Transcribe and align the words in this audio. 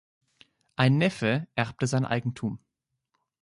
Ein 0.77 0.97
Neffe 0.97 1.47
erbte 1.53 1.85
sein 1.85 2.05
Eigentum. 2.05 2.57